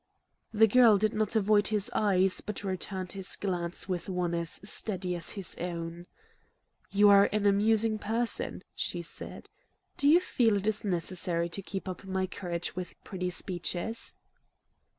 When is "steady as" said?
4.67-5.33